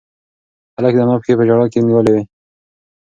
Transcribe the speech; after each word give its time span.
هلک 0.75 0.93
د 0.97 0.99
انا 1.03 1.15
پښې 1.19 1.33
په 1.37 1.43
ژړا 1.47 1.65
کې 1.71 1.79
نیولې 1.87 2.11
وې. 2.13 2.23